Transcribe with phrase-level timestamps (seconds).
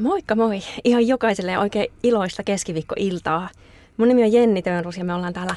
[0.00, 0.60] Moikka moi!
[0.84, 3.48] Ihan jokaiselle oikein iloista keskiviikkoiltaa.
[3.96, 5.54] Mun nimi on Jenni Tönrus ja me ollaan täällä,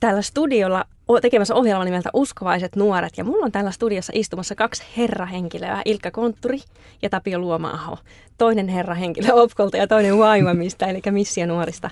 [0.00, 0.84] täällä studiolla
[1.22, 3.12] tekemässä ohjelman nimeltä Uskovaiset nuoret.
[3.16, 6.58] Ja mulla on täällä studiossa istumassa kaksi herrahenkilöä, Ilkka Kontturi
[7.02, 7.98] ja Tapio Luomaaho.
[8.38, 11.90] Toinen herrahenkilö Opkolta ja toinen YWAMista, eli Missionuorista.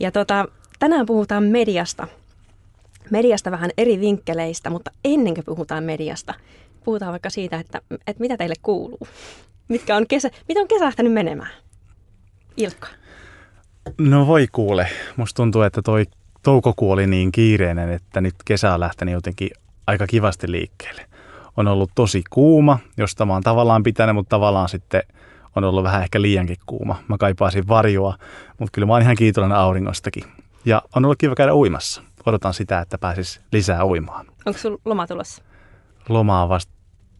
[0.00, 0.44] Ja tota,
[0.78, 2.06] tänään puhutaan mediasta.
[3.10, 6.34] Mediasta vähän eri vinkkeleistä, mutta ennen kuin puhutaan mediasta,
[6.84, 9.08] puhutaan vaikka siitä, että, että mitä teille kuuluu.
[9.68, 11.50] Mitkä on kesä, mitä on kesähtänyt menemään?
[12.56, 12.88] Ilkka.
[13.98, 14.88] No voi kuule.
[15.16, 16.04] Musta tuntuu, että toi
[16.42, 19.50] toukokuu oli niin kiireinen, että nyt kesä on lähtenyt jotenkin
[19.86, 21.06] aika kivasti liikkeelle.
[21.56, 25.02] On ollut tosi kuuma, josta mä oon tavallaan pitänyt, mutta tavallaan sitten
[25.56, 27.02] on ollut vähän ehkä liiankin kuuma.
[27.08, 28.16] Mä kaipaisin varjoa,
[28.58, 30.24] mutta kyllä mä oon ihan kiitollinen auringostakin.
[30.64, 32.02] Ja on ollut kiva käydä uimassa.
[32.26, 34.26] Odotan sitä, että pääsis lisää uimaan.
[34.46, 35.42] Onko sulla loma tulossa?
[36.08, 36.72] Loma on vasta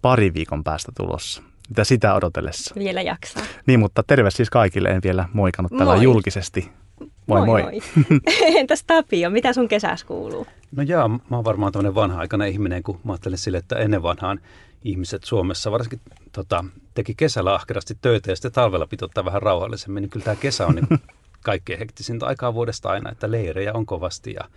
[0.02, 1.42] pari viikon päästä tulossa.
[1.68, 2.74] Mitä sitä odotellessa?
[2.78, 3.42] Vielä jaksaa.
[3.66, 4.88] Niin, mutta terve siis kaikille.
[4.88, 6.04] En vielä moikannut tällä moi.
[6.04, 6.70] julkisesti.
[7.00, 7.46] Moi moi.
[7.46, 7.62] moi.
[7.62, 8.20] moi.
[8.60, 10.46] Entäs Tapio, mitä sun kesäs kuuluu?
[10.76, 14.40] No jaa, mä oon varmaan tämmöinen vanha-aikainen ihminen, kun mä ajattelen sille, että ennen vanhaan
[14.84, 16.00] ihmiset Suomessa varsinkin
[16.32, 16.64] tota,
[16.95, 20.66] teki kesällä ahkerasti töitä ja sitten talvella piti ottaa vähän rauhallisemmin, niin kyllä tämä kesä
[20.66, 20.86] on niin
[21.45, 24.48] kaikkein hektisintä aikaa vuodesta aina, että leirejä on kovasti ja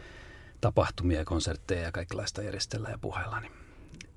[0.61, 3.51] tapahtumia ja konsertteja ja kaikenlaista järjestellä ja puhella, niin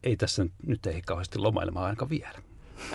[0.02, 2.42] ei tässä nyt ei kauheasti lomailemaan ainakaan vielä.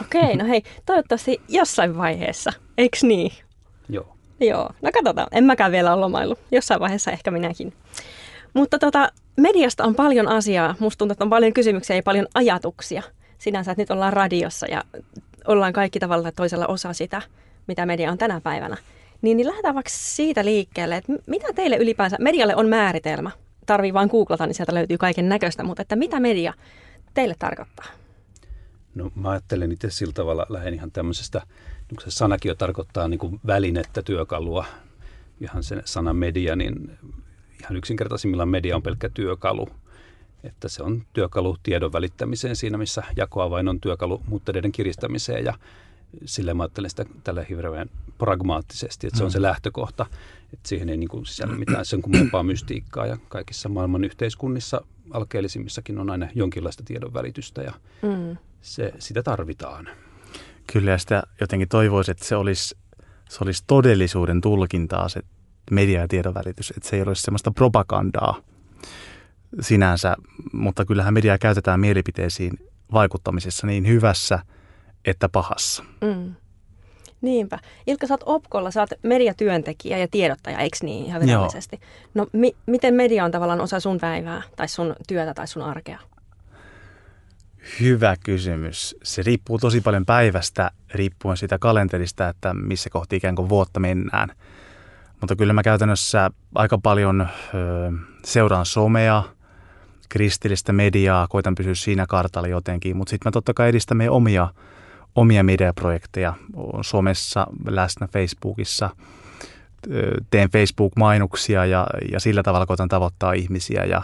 [0.02, 3.32] Okei, no hei, toivottavasti jossain vaiheessa, eikö niin?
[3.90, 4.18] Joo.
[4.40, 5.28] Joo, no katsotaan.
[5.32, 6.36] En mäkään vielä ole lomailu.
[6.52, 7.74] Jossain vaiheessa ehkä minäkin.
[8.54, 10.76] Mutta tota, mediasta on paljon asiaa.
[10.80, 13.04] Musta tuntuu, että on paljon kysymyksiä ja paljon ajatuksia.
[13.38, 14.84] Sinänsä, että nyt ollaan radiossa ja
[15.48, 17.22] ollaan kaikki tavalla toisella osa sitä,
[17.68, 18.78] mitä media on tänä päivänä.
[19.22, 23.32] Niin, niin lähdetään vaikka siitä liikkeelle, että mitä teille ylipäänsä, medialle on määritelmä.
[23.66, 26.54] Tarvii vain googlata, niin sieltä löytyy kaiken näköistä, mutta että mitä media
[27.14, 27.86] teille tarkoittaa?
[28.98, 31.42] No mä ajattelen itse sillä tavalla, lähden ihan tämmöisestä,
[31.92, 34.66] niin se sanakin jo tarkoittaa niin kuin välinettä, työkalua,
[35.42, 36.92] ihan se sana media, niin
[37.60, 39.70] ihan yksinkertaisimmillaan media on pelkkä työkalu.
[40.44, 45.46] Että se on työkalu tiedon välittämiseen siinä, missä jakoavain on työkalu muutteiden kiristämiseen.
[45.46, 45.54] Ja
[46.26, 49.44] sillä mä ajattelen sitä tällä hirveän pragmaattisesti, että se on se mm.
[49.44, 50.06] lähtökohta,
[50.54, 53.06] että siihen ei niin kuin sisällä mitään sen kummempaa mystiikkaa.
[53.06, 57.62] Ja kaikissa maailman yhteiskunnissa alkeellisimmissakin on aina jonkinlaista tiedon välitystä.
[57.62, 59.90] Ja mm se, sitä tarvitaan.
[60.74, 62.78] Kyllä ja sitä jotenkin toivoisin, että se olisi,
[63.30, 65.22] se olisi todellisuuden tulkintaa se
[65.72, 68.42] media- ja tiedonvälitys, että se ei olisi semmoista propagandaa
[69.62, 70.16] sinänsä,
[70.54, 72.52] mutta kyllähän mediaa käytetään mielipiteisiin
[72.94, 74.40] vaikuttamisessa niin hyvässä
[75.06, 75.84] että pahassa.
[76.02, 76.36] Mm.
[77.22, 77.60] Niinpä.
[77.88, 81.80] Ilkka, sä oot Opkolla, sä oot mediatyöntekijä ja tiedottaja, eikö niin ihan virallisesti?
[81.82, 81.90] Joo.
[82.14, 86.00] No mi- miten media on tavallaan osa sun päivää tai sun työtä tai sun arkea?
[87.80, 88.96] Hyvä kysymys.
[89.04, 94.30] Se riippuu tosi paljon päivästä, riippuen siitä kalenterista, että missä kohti ikään kuin vuotta mennään.
[95.22, 97.28] Mutta kyllä mä käytännössä aika paljon ö,
[98.26, 99.24] seuraan somea,
[100.10, 104.48] kristillistä mediaa, koitan pysyä siinä kartalla jotenkin, mutta sitten mä totta kai edistän meidän omia,
[105.16, 106.34] omia mediaprojekteja.
[106.82, 108.90] Somessa läsnä Facebookissa,
[110.30, 114.02] teen Facebook-mainoksia ja, ja sillä tavalla koitan tavoittaa ihmisiä ja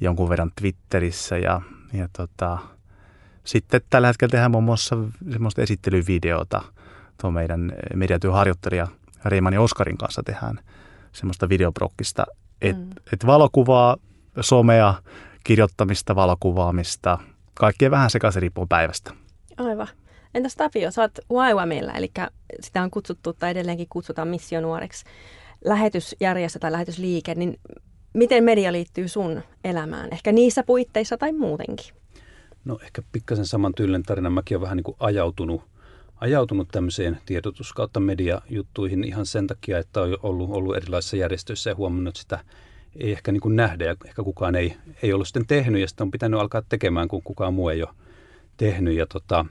[0.00, 1.60] jonkun verran Twitterissä ja,
[1.92, 2.58] ja tota,
[3.44, 4.96] sitten tällä hetkellä tehdään muun muassa
[5.32, 6.62] semmoista esittelyvideota
[7.20, 8.88] tuo meidän mediatyöharjoittelija
[9.24, 10.58] Reiman ja Oskarin kanssa tehdään
[11.12, 12.26] semmoista videoprokkista,
[12.62, 12.90] että mm.
[13.12, 13.96] et valokuvaa,
[14.40, 14.94] somea,
[15.44, 17.18] kirjoittamista, valokuvaamista,
[17.54, 19.10] kaikkea vähän sekaisin riippuu päivästä.
[19.56, 19.88] Aivan.
[20.34, 22.10] Entäs Tapio, sä oot YWAMilla, eli
[22.60, 25.04] sitä on kutsuttu tai edelleenkin kutsutaan missionuoreksi
[25.64, 27.60] lähetysjärjestö tai lähetysliike, niin
[28.14, 30.08] miten media liittyy sun elämään?
[30.12, 32.01] Ehkä niissä puitteissa tai muutenkin?
[32.64, 34.30] No ehkä pikkasen saman tyylinen tarina.
[34.30, 35.62] Mäkin olen vähän niin kuin ajautunut,
[36.16, 41.76] ajautunut tämmöiseen tiedotus- kautta mediajuttuihin ihan sen takia, että on ollut, ollut erilaisissa järjestöissä ja
[41.76, 42.44] huomannut, sitä
[42.96, 46.04] ei ehkä niin kuin nähdä ja ehkä kukaan ei, ei ollut sitten tehnyt ja sitten
[46.04, 47.90] on pitänyt alkaa tekemään, kun kukaan muu ei ole
[48.56, 48.96] tehnyt.
[48.96, 49.46] Ja tota,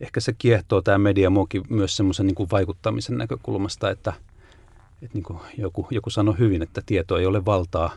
[0.00, 4.12] ehkä se kiehtoo tämä media muukin myös semmoisen niin vaikuttamisen näkökulmasta, että,
[5.02, 7.90] että niin kuin joku, joku sanoi hyvin, että tieto ei ole valtaa,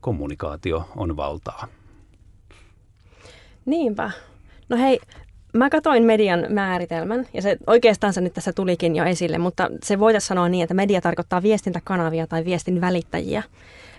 [0.00, 1.68] kommunikaatio on valtaa.
[3.70, 4.10] Niinpä.
[4.68, 5.00] No hei,
[5.52, 9.98] mä katoin median määritelmän, ja se oikeastaan se nyt tässä tulikin jo esille, mutta se
[9.98, 13.42] voitaisiin sanoa niin, että media tarkoittaa viestintäkanavia tai viestin välittäjiä.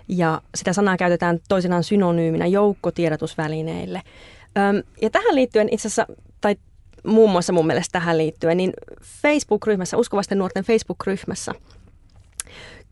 [0.08, 4.02] Ja sitä sanaa käytetään toisinaan synonyyminä joukkotiedotusvälineille.
[4.58, 6.08] Öm, ja tähän liittyen itse asiassa,
[6.42, 6.56] tai
[7.04, 8.74] muun muassa mun mielestä tähän liittyen, niin
[9.22, 11.52] Facebook-ryhmässä, uskovasten nuorten Facebook-ryhmässä,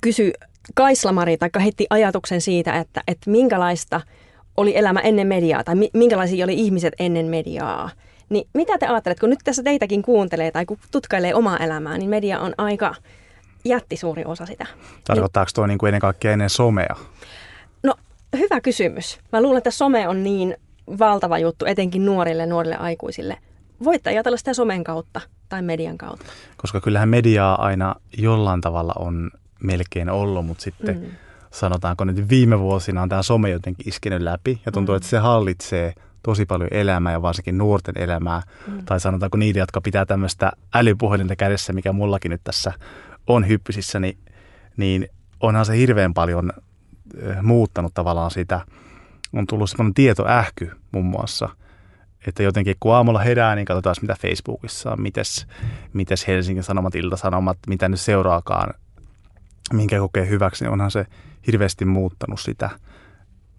[0.02, 0.34] kysyi
[0.76, 4.02] Kaislamari, tai heitti ajatuksen siitä, että, että minkälaista–
[4.60, 7.90] oli elämä ennen mediaa tai minkälaisia oli ihmiset ennen mediaa,
[8.30, 12.10] Niin mitä te ajattelette, kun nyt tässä teitäkin kuuntelee tai kun tutkailee omaa elämää, niin
[12.10, 12.96] media on aika
[13.66, 14.66] jättisuuri osa sitä.
[15.08, 16.96] Tarkoittaako tuo niin kuin ennen kaikkea ennen somea?
[17.84, 17.94] No,
[18.38, 19.20] hyvä kysymys.
[19.32, 20.58] Mä luulen, että some on niin
[21.00, 23.38] valtava juttu, etenkin nuorille nuorille aikuisille.
[23.84, 26.26] Voitte ajatella sitä somen kautta tai median kautta.
[26.58, 29.32] Koska kyllähän mediaa aina jollain tavalla on
[29.64, 31.08] melkein ollut, mutta sitten mm.
[31.52, 34.98] Sanotaanko nyt viime vuosina on tämä some jotenkin iskenyt läpi ja tuntuu, mm.
[34.98, 35.94] että se hallitsee
[36.24, 38.42] tosi paljon elämää ja varsinkin nuorten elämää.
[38.68, 38.86] Mm.
[38.86, 42.74] Tai sanotaanko niitä, jotka pitää tämmöistä älypuhelinta kädessä, mikä mullakin nyt tässä
[43.28, 44.18] on hyppysissä, niin,
[44.78, 45.08] niin
[45.40, 46.52] onhan se hirveän paljon
[47.42, 48.62] muuttanut tavallaan sitä.
[49.34, 51.50] On tullut semmoinen tietoähky muun muassa,
[52.28, 55.48] että jotenkin kun aamulla herää, niin katsotaan mitä Facebookissa on, mites,
[55.94, 58.74] mites Helsingin Sanomat, Ilta-Sanomat, mitä nyt seuraakaan,
[59.74, 61.06] minkä kokee hyväksi, niin onhan se
[61.48, 62.70] hirveästi muuttanut sitä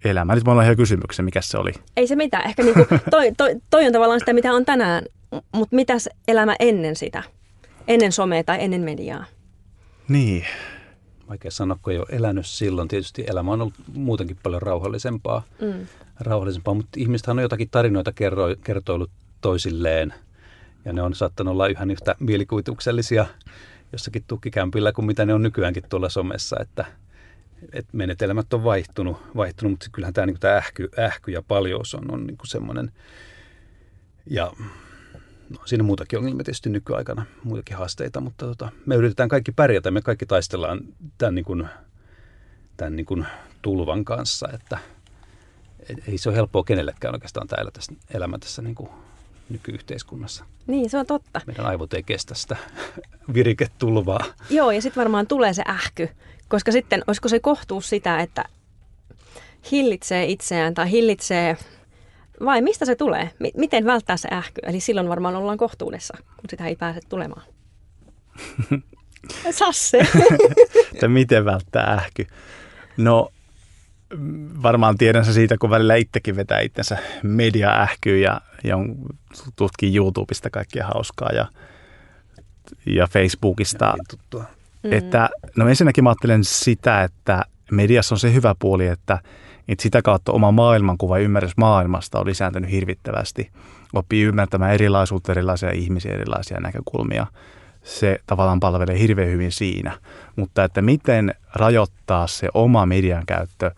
[0.05, 0.35] elämää.
[0.35, 1.71] Nyt mulla on ihan kysymyksen, mikä se oli?
[1.97, 2.45] Ei se mitään.
[2.45, 5.03] Ehkä niinku, toi, toi, toi on tavallaan sitä, mitä on tänään,
[5.55, 7.23] mutta mitäs elämä ennen sitä?
[7.87, 9.25] Ennen somea tai ennen mediaa?
[10.07, 10.45] Niin.
[11.29, 12.87] Vaikea sanoa, kun ei ole elänyt silloin.
[12.87, 15.43] Tietysti elämä on ollut muutenkin paljon rauhallisempaa.
[15.61, 15.87] Mm.
[16.19, 19.11] rauhallisempaa mutta ihmisethän on jotakin tarinoita kerro, kertoillut
[19.41, 20.13] toisilleen.
[20.85, 23.25] Ja ne on saattanut olla ihan yhtä mielikuvituksellisia
[23.91, 26.55] jossakin tukkikämpillä kuin mitä ne on nykyäänkin tuolla somessa.
[26.59, 26.85] Että,
[27.73, 32.11] että menetelmät on vaihtunut, vaihtunut mutta kyllähän tämä, niin tämä ähky, ähky ja paljous on,
[32.11, 32.91] on niin semmoinen.
[34.25, 34.53] Ja
[35.51, 40.01] No, siinä muutakin ongelmia tietysti nykyaikana, muitakin haasteita, mutta tota, me yritetään kaikki pärjätä, me
[40.01, 40.79] kaikki taistellaan
[41.17, 41.67] tämän, niin kuin,
[42.77, 43.25] tämän niin kuin
[43.61, 44.77] tulvan kanssa, että
[46.07, 48.89] ei se ole helppoa kenellekään oikeastaan täällä tässä, elämä tässä niin kuin
[49.51, 50.45] nykyyhteiskunnassa.
[50.67, 51.41] Niin, se on totta.
[51.47, 52.57] Meidän aivot ei kestä sitä
[53.33, 54.25] viriketulvaa.
[54.49, 56.09] Joo, ja sitten varmaan tulee se ähky,
[56.47, 58.45] koska sitten olisiko se kohtuus sitä, että
[59.71, 61.57] hillitsee itseään tai hillitsee
[62.45, 63.31] vai mistä se tulee?
[63.39, 64.61] M- miten välttää se ähky?
[64.63, 67.43] Eli silloin varmaan ollaan kohtuudessa, kun sitä ei pääse tulemaan.
[69.51, 70.07] Sasse.
[70.93, 72.27] että miten välttää ähky?
[72.97, 73.31] No
[74.63, 78.77] varmaan tiedän se siitä, kun välillä itsekin vetää itsensä media-ähkyyn ja, ja
[79.55, 81.47] tutkii YouTubesta kaikkia hauskaa ja,
[82.85, 83.93] ja Facebookista.
[84.35, 84.43] Ja
[84.83, 89.19] että, no ensinnäkin mä ajattelen sitä, että mediassa on se hyvä puoli, että–
[89.71, 93.51] niin sitä kautta oma maailmankuva ja ymmärrys maailmasta on lisääntynyt hirvittävästi.
[93.93, 97.27] Oppii ymmärtämään erilaisuutta, erilaisia ihmisiä, erilaisia näkökulmia.
[97.83, 99.97] Se tavallaan palvelee hirveän hyvin siinä.
[100.35, 103.71] Mutta että miten rajoittaa se oma median käyttö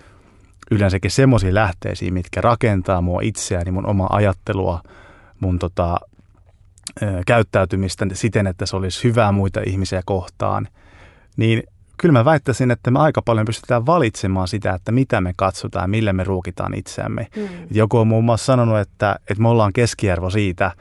[0.74, 4.82] yleensäkin semmoisiin lähteisiin, mitkä rakentaa mua itseäni, mun oma ajattelua,
[5.40, 5.98] mun tota,
[7.28, 10.68] käyttäytymistä siten, että se olisi hyvää muita ihmisiä kohtaan,
[11.38, 11.64] niin
[11.98, 16.14] kyllä mä väittäisin, että me aika paljon pystytään valitsemaan sitä, että mitä me katsotaan, millä
[16.14, 17.28] me ruokitaan itseämme.
[17.36, 17.48] Mm.
[17.72, 20.72] Joku on muun muassa sanonut, että, että me ollaan keskiarvo siitä,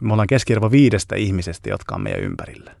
[0.00, 2.72] me ollaan keskiarvo viidestä ihmisestä, jotka on meidän ympärillä.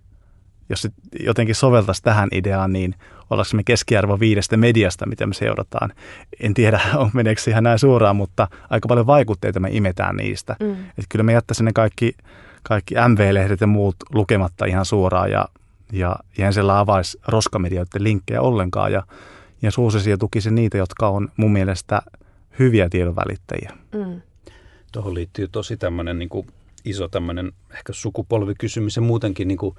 [0.68, 0.88] Jos
[1.20, 2.94] jotenkin soveltaisi tähän ideaan, niin
[3.30, 5.92] ollaanko me keskiarvo viidestä mediasta, mitä me seurataan.
[6.40, 10.56] En tiedä, on meneekö ihan näin suoraan, mutta aika paljon vaikutteita me imetään niistä.
[10.60, 10.72] Mm.
[10.72, 12.12] Että kyllä me jättäisiin ne kaikki,
[12.62, 15.48] kaikki MV-lehdet ja muut lukematta ihan suoraan ja
[15.92, 19.02] ja, ja en siellä avaisi roskamedioiden linkkejä ollenkaan ja,
[19.62, 22.02] ja suosisi ja tukisi niitä, jotka on mun mielestä
[22.58, 23.72] hyviä tiedonvälittäjiä.
[23.94, 24.20] Mm.
[24.92, 26.46] Tuohon liittyy tosi tämmöinen niin kuin
[26.84, 29.76] iso tämmöinen ehkä sukupolvikysymys ja muutenkin niin kuin,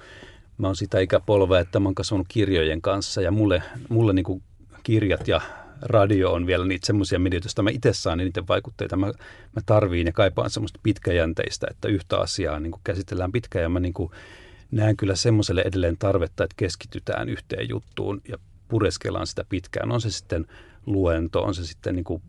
[0.58, 4.44] mä oon sitä ikäpolvea, että mä oon kasvanut kirjojen kanssa ja mulle, mulle niin
[4.84, 5.42] kirjat ja
[5.82, 8.98] radio on vielä niitä semmoisia medioita, joista mä itse saan niiden vaikutteita.
[8.98, 9.08] Mä,
[9.56, 13.94] mä tarviin ja kaipaan semmoista pitkäjänteistä, että yhtä asiaa niin käsitellään pitkään ja mä niin
[14.72, 18.38] näen kyllä semmoiselle edelleen tarvetta, että keskitytään yhteen juttuun ja
[18.68, 19.92] pureskellaan sitä pitkään.
[19.92, 20.46] On se sitten
[20.86, 22.22] luento, on se sitten niin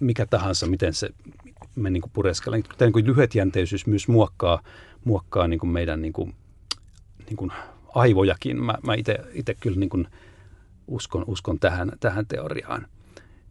[0.00, 1.10] mikä tahansa, miten se
[1.76, 2.62] me niin pureskellaan.
[2.62, 4.62] Tämä niin kuin lyhyetjänteisyys myös muokkaa,
[5.04, 6.34] muokkaa niin meidän niin
[7.28, 7.52] niin kuin
[7.94, 8.62] aivojakin.
[8.62, 8.94] Mä, mä
[9.34, 10.08] itse kyllä niin kuin
[10.86, 12.86] uskon, uskon tähän, tähän teoriaan.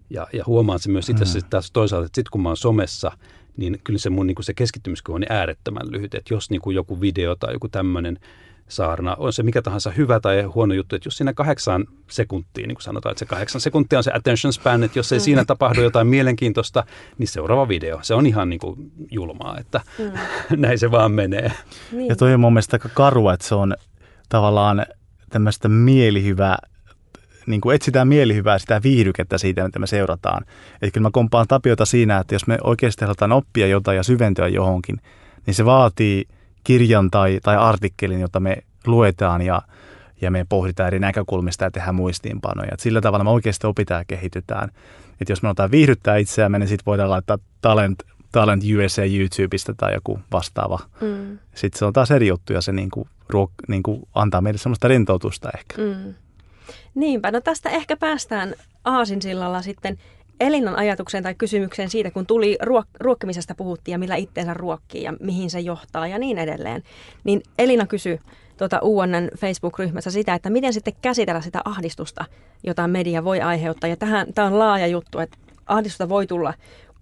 [0.09, 1.49] Ja, ja huomaan se myös itse asiassa mm.
[1.49, 3.11] taas toisaalta, että sitten kun mä oon somessa–
[3.57, 6.15] niin kyllä se mun niin kuin se keskittymiskyky on niin äärettömän lyhyt.
[6.15, 8.19] Että jos niin kuin joku video tai joku tämmöinen
[8.67, 12.75] saarna, on se mikä tahansa hyvä tai huono juttu, että jos siinä kahdeksan sekuntia, niin
[12.75, 15.23] kuin sanotaan, että se kahdeksan sekuntia on se attention span, että jos ei mm.
[15.23, 16.83] siinä tapahdu jotain mielenkiintoista,
[17.17, 20.11] niin seuraava video, se on ihan niin kuin julmaa, että mm.
[20.61, 21.51] näin se vaan menee.
[21.91, 22.07] Niin.
[22.07, 23.75] Ja toi on mun mielestä aika karua, että se on
[24.29, 24.85] tavallaan
[25.29, 26.57] tämmöistä mielihyvää
[27.45, 30.45] niin kuin etsitään mielihyvää sitä viihdykettä siitä, mitä me seurataan.
[30.81, 34.47] Eli kyllä mä kompaan Tapiota siinä, että jos me oikeasti halutaan oppia jotain ja syventyä
[34.47, 35.01] johonkin,
[35.45, 36.25] niin se vaatii
[36.67, 39.61] kirjan tai, tai artikkelin, jota me luetaan ja,
[40.21, 42.69] ja me pohditaan eri näkökulmista ja tehdään muistiinpanoja.
[42.73, 44.69] Et sillä tavalla me oikeasti opitaan ja kehitytään.
[45.21, 49.93] Et jos me otetaan viihdyttää itseämme, niin sitten voidaan laittaa talent Talent USA YouTubesta tai
[49.93, 50.79] joku vastaava.
[51.01, 51.39] Mm.
[51.55, 54.57] Sitten se on taas eri juttu ja se niin kuin, ruok, niin kuin antaa meille
[54.57, 55.75] semmoista rentoutusta ehkä.
[55.77, 56.13] Mm.
[56.95, 58.53] Niinpä, no tästä ehkä päästään
[58.85, 59.97] Aasinsillalla sitten
[60.39, 65.13] Elinan ajatukseen tai kysymykseen siitä, kun tuli ruok- ruokkimisesta puhuttiin ja millä itteensä ruokkii ja
[65.19, 66.83] mihin se johtaa ja niin edelleen.
[67.23, 68.19] Niin Elina kysyi
[68.57, 72.25] tuota UNN Facebook-ryhmässä sitä, että miten sitten käsitellä sitä ahdistusta,
[72.63, 73.89] jota media voi aiheuttaa.
[73.89, 76.53] Ja tähän, tämä on laaja juttu, että ahdistusta voi tulla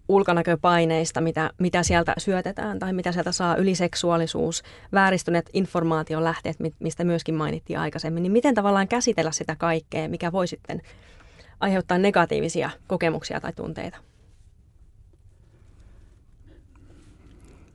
[0.08, 4.64] ulkonäköpaineista, mitä, mitä sieltä syötetään tai mitä sieltä saa yliseksuaalisuus,
[4.94, 10.48] vääristyneet informaation lähteet, mistä myöskin mainittiin aikaisemmin, niin miten tavallaan käsitellä sitä kaikkea, mikä voi
[10.48, 10.82] sitten
[11.66, 13.98] aiheuttaa negatiivisia kokemuksia tai tunteita?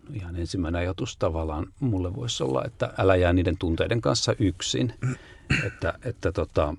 [0.09, 4.94] No ihan ensimmäinen ajatus tavallaan mulle voisi olla, että älä jää niiden tunteiden kanssa yksin.
[5.66, 6.75] Että, että tota,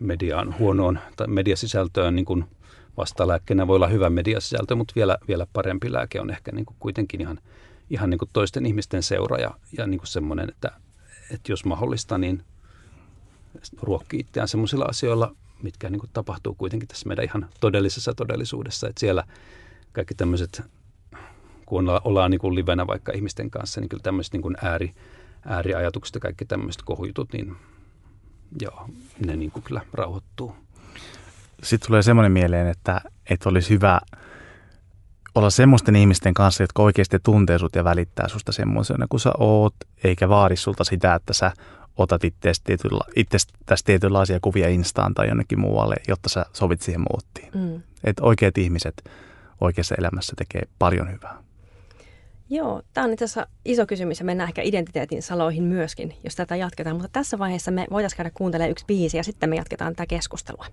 [0.00, 2.44] mediaan huonoon tai mediasisältöön niin kuin
[2.96, 7.20] vastalääkkeenä voi olla hyvä mediasisältö, mutta vielä, vielä parempi lääke on ehkä niin kuin kuitenkin
[7.20, 7.38] ihan,
[7.90, 10.72] ihan niin kuin toisten ihmisten seura ja, ja niin kuin semmoinen, että,
[11.30, 12.42] että jos mahdollista, niin
[13.82, 18.88] ruokkii itseään semmoisilla asioilla, mitkä niin kuin tapahtuu kuitenkin tässä meidän ihan todellisessa todellisuudessa.
[18.88, 19.24] Että siellä
[19.92, 20.62] kaikki tämmöiset,
[21.66, 24.92] kun ollaan niin kuin livenä vaikka ihmisten kanssa, niin kyllä tämmöiset niin kuin ääri,
[25.46, 27.56] ääriajatukset ja kaikki tämmöiset kohujutut, niin
[28.60, 28.88] joo,
[29.26, 30.54] ne niin kuin kyllä rauhoittuu.
[31.62, 33.00] Sitten tulee semmoinen mieleen, että,
[33.30, 34.00] että olisi hyvä
[35.34, 39.74] olla semmoisten ihmisten kanssa, jotka oikeasti tuntee sut ja välittää susta semmoisena kuin sä oot,
[40.04, 41.52] eikä vaadi sulta sitä, että sä
[41.98, 47.48] otat itsestäsi tietynla, itsestäsi tietynlaisia kuvia Instaan tai jonnekin muualle, jotta sä sovit siihen muuttiin.
[47.54, 47.82] Mm.
[48.04, 49.10] Että oikeat ihmiset
[49.60, 51.42] oikeassa elämässä tekee paljon hyvää.
[52.50, 56.56] Joo, tämä on itse asiassa iso kysymys ja mennään ehkä identiteetin saloihin myöskin, jos tätä
[56.56, 56.96] jatketaan.
[56.96, 60.66] Mutta tässä vaiheessa me voitaisiin käydä kuuntelemaan yksi biisi ja sitten me jatketaan tätä keskustelua.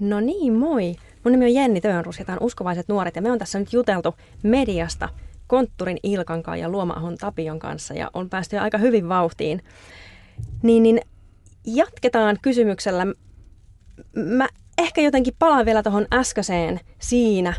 [0.00, 0.94] No niin, moi.
[1.24, 3.72] Mun nimi on Jenni Töönrus ja tämä on Uskovaiset nuoret ja me on tässä nyt
[3.72, 5.08] juteltu mediasta–
[5.50, 9.62] Kontturin Ilkan ja Luomaahon Tapion kanssa ja on päästy aika hyvin vauhtiin.
[10.62, 11.00] Niin, niin
[11.66, 13.06] jatketaan kysymyksellä.
[14.14, 17.54] Mä ehkä jotenkin palaan vielä tuohon äskeiseen siinä,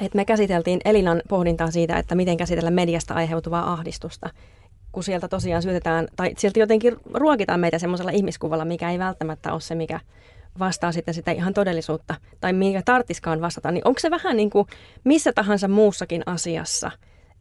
[0.00, 4.30] että me käsiteltiin Elinan pohdintaa siitä, että miten käsitellä mediasta aiheutuvaa ahdistusta
[4.92, 9.60] kun sieltä tosiaan syötetään, tai sieltä jotenkin ruokitaan meitä semmoisella ihmiskuvalla, mikä ei välttämättä ole
[9.60, 10.00] se, mikä
[10.58, 14.66] vastaa sitten sitä ihan todellisuutta, tai minkä tarttiskaan vastata, niin onko se vähän niin kuin
[15.04, 16.90] missä tahansa muussakin asiassa,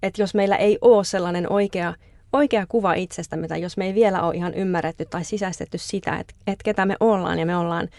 [0.04, 1.94] että jos meillä ei ole sellainen oikea,
[2.34, 6.34] oikea kuva itsestämme, tai jos me ei vielä ole ihan ymmärretty tai sisäistetty sitä, että,
[6.48, 7.90] että ketä me ollaan, ja me ollaan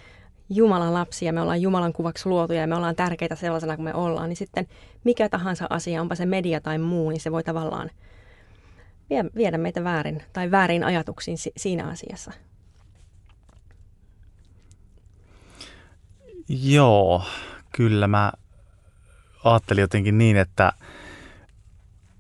[0.50, 4.28] Jumalan lapsia, me ollaan Jumalan kuvaksi luotuja ja me ollaan tärkeitä sellaisena kuin me ollaan,
[4.28, 4.66] niin sitten
[5.04, 7.90] mikä tahansa asia, onpa se media tai muu, niin se voi tavallaan
[9.36, 12.32] viedä meitä väärin tai väärin ajatuksiin siinä asiassa.
[16.52, 17.24] Joo,
[17.76, 18.32] kyllä mä
[19.44, 20.72] ajattelin jotenkin niin, että,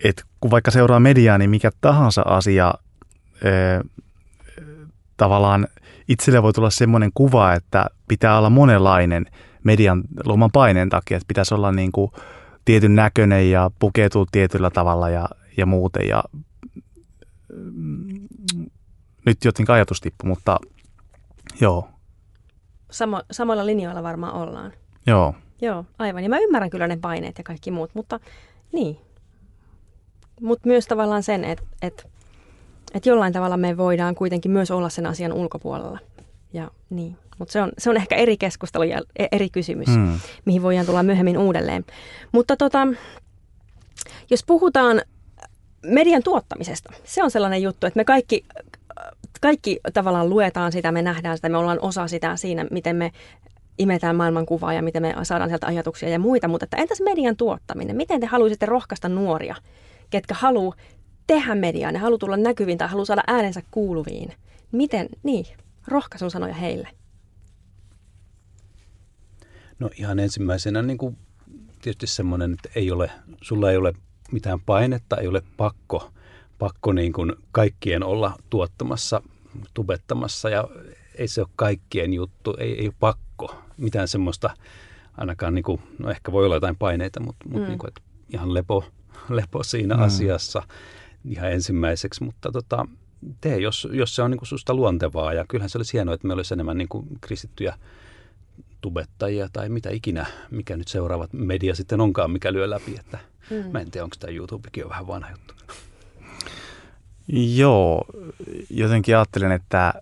[0.04, 2.74] että kun vaikka seuraa mediaa, niin mikä tahansa asia
[5.16, 5.68] tavallaan
[6.08, 9.26] itselle voi tulla semmoinen kuva, että pitää olla monenlainen
[9.64, 12.10] median luoman paineen takia, että pitäisi olla niin kuin
[12.64, 16.08] tietyn näköinen ja pukeutua tietyllä tavalla ja, ja muuten.
[16.08, 16.24] Ja,
[17.72, 18.28] mm,
[19.26, 20.58] nyt jotenkin ajatus tippu, mutta
[21.60, 21.88] joo,
[22.90, 24.72] samo, samoilla linjoilla varmaan ollaan.
[25.06, 25.34] Joo.
[25.62, 26.22] Joo, aivan.
[26.22, 28.20] Ja mä ymmärrän kyllä ne paineet ja kaikki muut, mutta
[28.72, 29.00] niin.
[30.40, 32.08] Mutta myös tavallaan sen, että et,
[32.94, 35.98] et jollain tavalla me voidaan kuitenkin myös olla sen asian ulkopuolella.
[36.52, 37.16] Ja niin.
[37.38, 40.20] Mutta se on, se on ehkä eri keskustelu ja e, eri kysymys, mm.
[40.44, 41.84] mihin voidaan tulla myöhemmin uudelleen.
[42.32, 42.88] Mutta tota,
[44.30, 45.02] jos puhutaan
[45.82, 48.44] median tuottamisesta, se on sellainen juttu, että me kaikki
[49.40, 53.12] kaikki tavallaan luetaan sitä, me nähdään sitä, me ollaan osa sitä siinä, miten me
[53.78, 57.96] imetään maailmankuvaa ja miten me saadaan sieltä ajatuksia ja muita, mutta että entäs median tuottaminen?
[57.96, 59.54] Miten te haluaisitte rohkaista nuoria,
[60.10, 60.76] ketkä haluaa
[61.26, 64.32] tehdä mediaa, ne haluaa tulla näkyviin tai haluaa saada äänensä kuuluviin?
[64.72, 65.46] Miten, niin,
[65.88, 66.88] rohkaisun sanoja heille?
[69.78, 71.18] No ihan ensimmäisenä niin kuin
[71.82, 73.10] tietysti semmoinen, että ei ole,
[73.42, 73.92] sulla ei ole
[74.32, 76.10] mitään painetta, ei ole pakko
[76.60, 79.22] pakko niin kuin kaikkien olla tuottamassa,
[79.74, 80.68] tubettamassa ja
[81.14, 84.50] ei se ole kaikkien juttu, ei, ei ole pakko mitään semmoista,
[85.16, 87.52] ainakaan niin kuin, no ehkä voi olla jotain paineita, mutta, mm.
[87.52, 88.00] mutta niin kuin, että
[88.32, 88.84] ihan lepo,
[89.28, 90.02] lepo siinä mm.
[90.02, 90.62] asiassa
[91.24, 92.86] ihan ensimmäiseksi, mutta tota,
[93.40, 96.26] tee, jos, jos se on niin kuin susta luontevaa ja kyllähän se olisi hienoa, että
[96.26, 97.74] me olisi enemmän niin kuin kristittyjä
[98.80, 103.18] tubettajia tai mitä ikinä, mikä nyt seuraavat media sitten onkaan, mikä lyö läpi, että
[103.50, 103.72] mm.
[103.72, 105.54] mä en tiedä, onko tämä YouTubekin jo vähän vanha juttu.
[107.28, 108.04] Joo,
[108.70, 109.94] jotenkin ajattelen, että,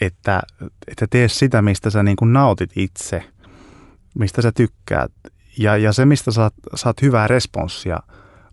[0.00, 0.42] että,
[0.88, 3.24] että tee sitä, mistä sä niin kuin nautit itse,
[4.14, 5.12] mistä sä tykkäät.
[5.58, 7.98] Ja, ja se, mistä saat, saat hyvää responssia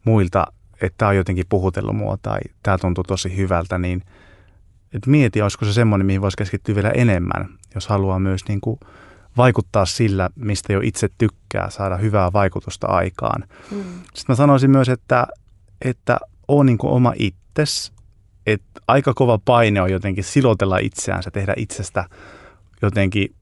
[0.05, 0.47] muilta,
[0.81, 4.03] että tämä on jotenkin puhutellut mua tai tämä tuntuu tosi hyvältä, niin
[4.93, 8.79] et mieti, olisiko se semmoinen, mihin voisi keskittyä vielä enemmän, jos haluaa myös niin kuin
[9.37, 13.43] vaikuttaa sillä, mistä jo itse tykkää, saada hyvää vaikutusta aikaan.
[13.71, 13.83] Mm.
[14.03, 15.27] Sitten mä sanoisin myös, että,
[15.81, 17.13] että on niin kuin oma
[17.53, 17.93] itses,
[18.45, 22.05] että aika kova paine on jotenkin silotella itseäänsä, tehdä itsestä
[22.81, 23.35] jotenkin,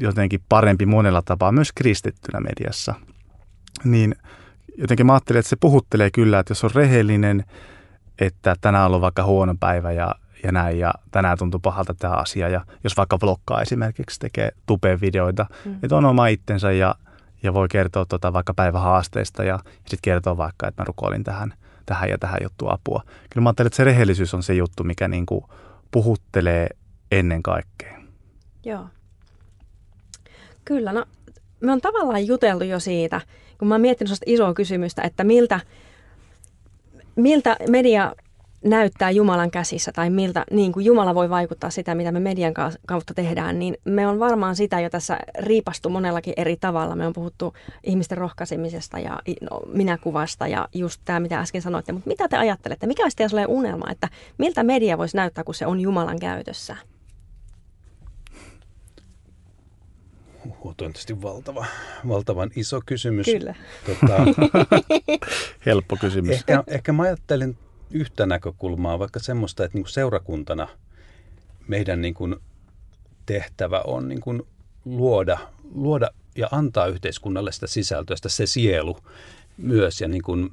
[0.00, 2.94] jotenkin parempi monella tapaa, myös kristittynä mediassa.
[3.84, 4.14] Niin
[4.78, 7.44] jotenkin mä ajattelin, että se puhuttelee kyllä, että jos on rehellinen,
[8.18, 12.14] että tänään on ollut vaikka huono päivä ja, ja näin, ja tänään tuntuu pahalta tämä
[12.14, 15.74] asia, ja jos vaikka vloggaa esimerkiksi, tekee tupeen videoita, mm.
[15.82, 16.94] että on oma itsensä ja,
[17.42, 21.54] ja voi kertoa tota vaikka päivähaasteista ja, ja sitten kertoa vaikka, että mä rukoilin tähän,
[21.86, 23.02] tähän ja tähän juttu apua.
[23.30, 25.44] Kyllä mä ajattelin, että se rehellisyys on se juttu, mikä niin kuin
[25.90, 26.68] puhuttelee
[27.12, 28.00] ennen kaikkea.
[28.64, 28.86] Joo.
[30.64, 31.04] Kyllä, no
[31.60, 33.20] me on tavallaan juteltu jo siitä,
[33.58, 35.60] kun mä oon miettinyt sellaista isoa kysymystä, että miltä,
[37.16, 38.12] miltä media
[38.64, 42.54] näyttää Jumalan käsissä tai miltä niin kuin Jumala voi vaikuttaa sitä, mitä me median
[42.86, 46.96] kautta tehdään, niin me on varmaan sitä jo tässä riipastu monellakin eri tavalla.
[46.96, 49.18] Me on puhuttu ihmisten rohkaisemisesta ja
[49.50, 51.92] no, minäkuvasta ja just tämä, mitä äsken sanoitte.
[51.92, 52.86] Mutta mitä te ajattelette?
[52.86, 56.76] Mikä olisi teidän unelma, että miltä media voisi näyttää, kun se on Jumalan käytössä?
[60.44, 61.66] Huhu, on tietysti valtava,
[62.08, 63.26] valtavan iso kysymys.
[63.26, 63.54] Kyllä.
[63.86, 64.16] Tota,
[65.66, 66.36] Helppo kysymys.
[66.36, 67.58] Ehkä, ehkä mä ajattelin
[67.94, 70.68] yhtä näkökulmaa, vaikka semmoista, että niin kuin seurakuntana
[71.68, 72.36] meidän niin kuin
[73.26, 74.42] tehtävä on niin kuin
[74.84, 75.38] luoda,
[75.74, 78.98] luoda ja antaa yhteiskunnalle sitä sisältöä, sitä se sielu
[79.56, 80.00] myös.
[80.00, 80.52] Ja niin kuin,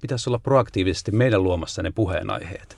[0.00, 2.76] pitäisi olla proaktiivisesti meidän luomassa ne puheenaiheet.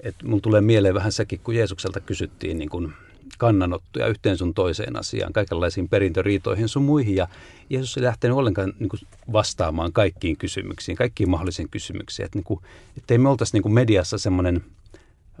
[0.00, 2.92] Et mun tulee mieleen vähän sekin, kun Jeesukselta kysyttiin niin kuin
[3.38, 7.16] kannanottoja yhteen sun toiseen asiaan, kaikenlaisiin perintöriitoihin sun muihin.
[7.16, 7.28] Ja
[7.70, 9.00] Jeesus ei lähtenyt ollenkaan niin kuin
[9.32, 12.24] vastaamaan kaikkiin kysymyksiin, kaikkiin mahdollisiin kysymyksiin.
[12.24, 12.60] Että, niin kuin,
[12.96, 14.64] että ei me oltaisi niin kuin mediassa semmoinen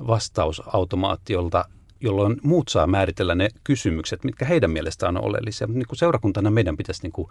[0.06, 1.64] vastausautomaatti, jolta,
[2.00, 5.66] jolloin muut saa määritellä ne kysymykset, mitkä heidän mielestään on oleellisia.
[5.66, 7.28] Mutta niin kuin seurakuntana meidän pitäisi niin kuin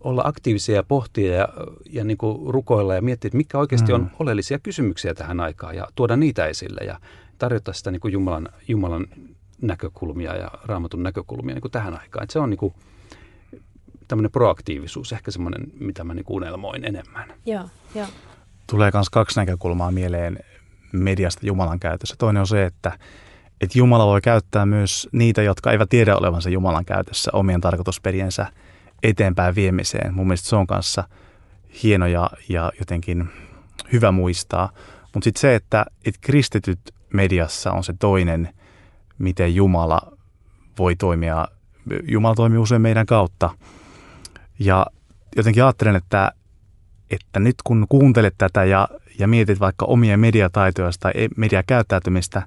[0.00, 1.48] olla aktiivisia ja pohtia ja,
[1.90, 4.10] ja niin kuin rukoilla ja miettiä, että mitkä oikeasti on mm.
[4.18, 7.00] oleellisia kysymyksiä tähän aikaan ja tuoda niitä esille ja
[7.38, 9.06] tarjota sitä niin kuin Jumalan, Jumalan
[9.66, 12.22] näkökulmia ja raamatun näkökulmia niin kuin tähän aikaan.
[12.22, 12.74] Että se on niin kuin
[14.08, 17.34] tämmöinen proaktiivisuus, ehkä semmoinen, mitä mä niin kuin unelmoin enemmän.
[17.46, 18.06] Joo, joo.
[18.70, 20.38] Tulee myös kaksi näkökulmaa mieleen
[20.92, 22.14] mediasta Jumalan käytössä.
[22.18, 22.98] Toinen on se, että,
[23.60, 28.46] että Jumala voi käyttää myös niitä, jotka eivät tiedä olevansa Jumalan käytössä omien tarkoitusperiensä
[29.02, 30.14] eteenpäin viemiseen.
[30.14, 31.04] Mun mielestä se on kanssa
[31.82, 33.28] hieno ja, ja jotenkin
[33.92, 34.70] hyvä muistaa.
[35.14, 36.80] Mutta sitten se, että, että kristityt
[37.12, 38.48] mediassa on se toinen–
[39.18, 40.12] miten Jumala
[40.78, 41.48] voi toimia.
[42.02, 43.50] Jumala toimii usein meidän kautta.
[44.58, 44.86] Ja
[45.36, 46.32] jotenkin ajattelen, että,
[47.10, 52.42] että nyt kun kuuntelet tätä ja, ja mietit vaikka omia mediataitoja tai e, mediakäyttäytymistä,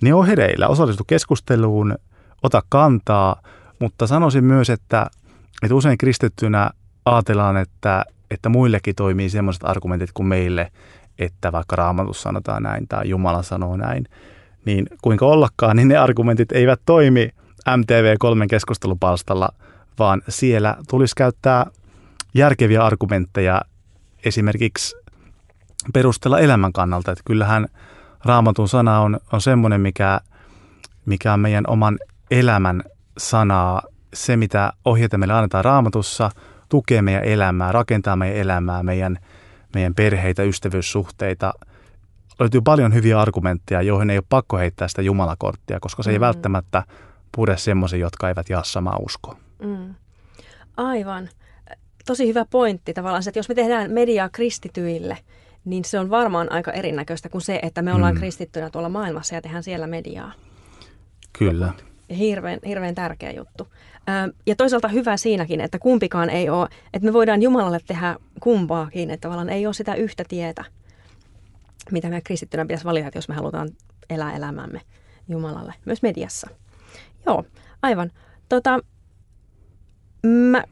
[0.00, 1.98] niin on hereillä, osallistu keskusteluun,
[2.42, 3.42] ota kantaa,
[3.78, 5.06] mutta sanoisin myös, että,
[5.62, 6.70] että usein kristittynä
[7.04, 10.72] ajatellaan, että, että muillekin toimii sellaiset argumentit kuin meille,
[11.18, 14.08] että vaikka raamatussa sanotaan näin tai Jumala sanoo näin
[14.64, 17.28] niin kuinka ollakaan, niin ne argumentit eivät toimi
[17.68, 19.48] MTV3 keskustelupalstalla,
[19.98, 21.66] vaan siellä tulisi käyttää
[22.34, 23.62] järkeviä argumentteja
[24.24, 24.96] esimerkiksi
[25.92, 27.12] perustella elämän kannalta.
[27.12, 27.66] Että kyllähän
[28.24, 30.20] raamatun sana on, on semmoinen, mikä,
[31.06, 31.98] mikä on meidän oman
[32.30, 32.82] elämän
[33.18, 33.82] sanaa.
[34.14, 36.30] Se, mitä ohjeita meille annetaan raamatussa,
[36.68, 39.18] tukee meidän elämää, rakentaa meidän elämää, meidän,
[39.74, 41.52] meidän perheitä, ystävyyssuhteita–
[42.38, 46.12] löytyy paljon hyviä argumentteja, joihin ei ole pakko heittää sitä jumalakorttia, koska se mm.
[46.12, 46.82] ei välttämättä
[47.36, 49.36] pure semmoisia, jotka eivät jaa samaa uskoa.
[49.62, 49.94] Mm.
[50.76, 51.28] Aivan.
[52.06, 55.18] Tosi hyvä pointti tavallaan se, että jos me tehdään mediaa kristityille,
[55.64, 58.18] niin se on varmaan aika erinäköistä kuin se, että me ollaan mm.
[58.18, 60.32] kristittyinä tuolla maailmassa ja tehdään siellä mediaa.
[61.38, 61.72] Kyllä.
[62.18, 63.68] Hirveän, hirveän tärkeä juttu.
[64.46, 69.22] Ja toisaalta hyvä siinäkin, että kumpikaan ei ole, että me voidaan Jumalalle tehdä kumpaakin, että
[69.22, 70.64] tavallaan ei ole sitä yhtä tietä
[71.92, 73.68] mitä me kristittynä pitäisi valita, jos me halutaan
[74.10, 74.80] elää elämämme
[75.28, 76.50] Jumalalle, myös mediassa.
[77.26, 77.44] Joo,
[77.82, 78.10] aivan.
[78.48, 78.78] Tota,
[80.26, 80.64] mä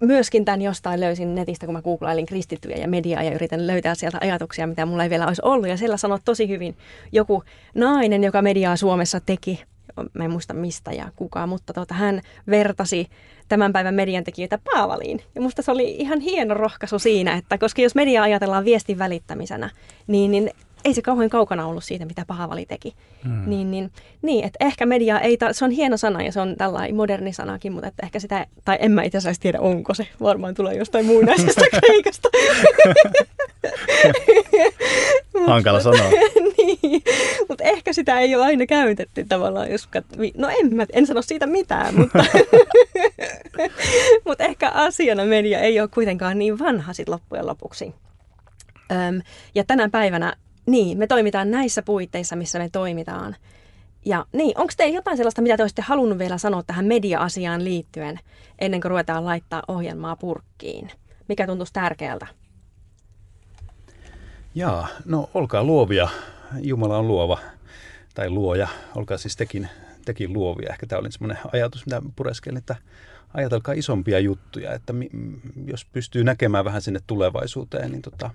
[0.00, 4.18] myöskin tämän jostain löysin netistä, kun mä googlailin kristittyjä ja mediaa ja yritän löytää sieltä
[4.20, 5.68] ajatuksia, mitä mulla ei vielä olisi ollut.
[5.68, 6.76] Ja siellä sanoi tosi hyvin
[7.12, 7.42] joku
[7.74, 9.64] nainen, joka mediaa Suomessa teki,
[10.12, 13.08] mä en muista mistä ja kuka, mutta tuota, hän vertasi
[13.52, 15.20] tämän päivän median tekijöitä Paavaliin.
[15.34, 19.70] Ja musta se oli ihan hieno rohkaisu siinä, että koska jos media ajatellaan viestin välittämisenä,
[20.06, 20.50] niin, niin
[20.84, 22.94] ei se kauhean kaukana ollut siitä, mitä Paavali teki.
[23.24, 23.42] Mm.
[23.46, 23.90] Niin, niin,
[24.22, 27.32] niin, että ehkä media ei, ta- se on hieno sana ja se on tällainen moderni
[27.32, 30.06] sanakin, mutta että ehkä sitä, tai en mä itse asiassa tiedä, onko se.
[30.22, 32.28] Varmaan tulee jostain muinaisesta kreikasta.
[35.46, 36.10] Hankala sanoa.
[36.58, 37.02] niin,
[37.48, 41.22] mutta ehkä sitä ei ole aina käytetty tavallaan, jos kat- No en, mä, en sano
[41.22, 42.24] siitä mitään, mutta,
[44.24, 47.94] mutta ehkä asiana media ei ole kuitenkaan niin vanha sit loppujen lopuksi.
[48.92, 49.22] Öm,
[49.54, 53.36] ja tänä päivänä, niin, me toimitaan näissä puitteissa, missä me toimitaan.
[54.04, 58.18] Ja niin, onko teillä jotain sellaista, mitä te olisitte halunnut vielä sanoa tähän media-asiaan liittyen,
[58.58, 60.90] ennen kuin ruvetaan laittaa ohjelmaa purkkiin?
[61.28, 62.26] Mikä tuntuisi tärkeältä?
[64.54, 66.08] Jaa, no olkaa luovia.
[66.60, 67.38] Jumala on luova
[68.14, 68.68] tai luoja.
[68.94, 69.68] Olkaa siis tekin,
[70.04, 70.70] tekin luovia.
[70.70, 72.76] Ehkä tämä oli semmoinen ajatus, mitä pureskelin, että
[73.34, 75.10] ajatelkaa isompia juttuja, että mi,
[75.66, 78.30] jos pystyy näkemään vähän sinne tulevaisuuteen, niin tota,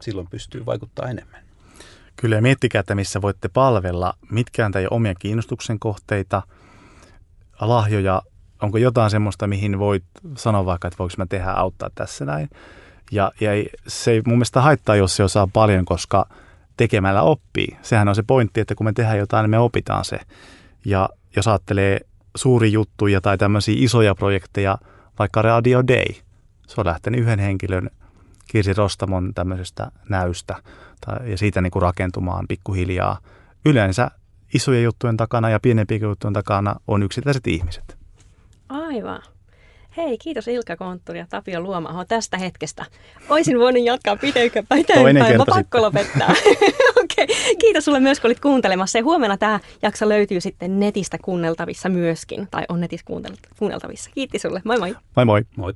[0.00, 1.40] silloin pystyy vaikuttaa enemmän.
[2.16, 6.42] Kyllä ja miettikää, että missä voitte palvella, mitkä on teidän omia kiinnostuksen kohteita,
[7.60, 8.22] lahjoja,
[8.62, 10.04] onko jotain semmoista, mihin voit
[10.36, 12.50] sanoa vaikka, että voiko mä tehdä auttaa tässä näin.
[13.12, 13.50] Ja, ja
[13.86, 16.26] se ei mun mielestä haittaa, jos se osaa paljon, koska
[16.76, 17.76] tekemällä oppii.
[17.82, 20.18] Sehän on se pointti, että kun me tehdään jotain, niin me opitaan se.
[20.84, 22.00] Ja jos ajattelee
[22.36, 24.78] suuri juttuja tai tämmöisiä isoja projekteja,
[25.18, 26.14] vaikka Radio Day,
[26.66, 27.90] se on lähtenyt yhden henkilön
[28.50, 30.56] Kirsi Rostamon tämmöisestä näystä
[31.06, 33.18] tai, ja siitä niin kuin rakentumaan pikkuhiljaa.
[33.66, 34.10] Yleensä
[34.54, 37.98] isojen juttujen takana ja pienempien juttujen takana on yksittäiset ihmiset.
[38.68, 39.22] Aivan.
[39.96, 42.86] Hei, kiitos Ilkka Kontturi ja Tapio Luomaho tästä hetkestä.
[43.28, 46.28] Oisin voinut jatkaa pitempään, pitempään mä pakko lopettaa.
[47.02, 47.26] okay.
[47.58, 48.98] Kiitos sulle myös, kun olit kuuntelemassa.
[48.98, 53.06] Ja huomenna tämä jakso löytyy sitten netistä kuunneltavissa myöskin, tai on netissä
[53.58, 54.10] kuunneltavissa.
[54.14, 54.96] Kiitti sulle, moi moi.
[55.16, 55.42] Moi moi.
[55.56, 55.74] Moi.